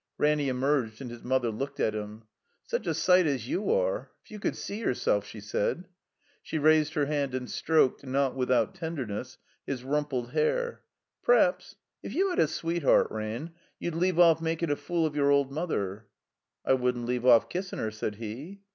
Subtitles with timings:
[0.17, 2.23] Ranny emerged, and his mother looked at him.
[2.63, 4.09] "Such a sight as you are.
[4.25, 5.85] If you could see your self," she said.
[6.41, 9.37] She raised her hand and stroked, not without tenderness,
[9.67, 10.81] his rumpled hair.
[11.23, 15.29] "P'r'aps— If you had a sweetheart, Ran, you'd leave off makin' a fool of your
[15.29, 16.07] old mother."
[16.67, 18.61] 'T wouldn't leave off kissin' her," said he.